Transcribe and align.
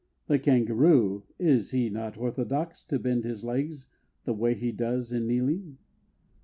The 0.25 0.39
Kangaroo 0.39 1.25
is 1.37 1.69
he 1.69 1.87
not 1.91 2.17
orthodox 2.17 2.83
To 2.85 2.97
bend 2.97 3.23
his 3.23 3.43
legs, 3.43 3.85
the 4.25 4.33
way 4.33 4.55
he 4.55 4.71
does, 4.71 5.11
in 5.11 5.27
kneeling? 5.27 5.77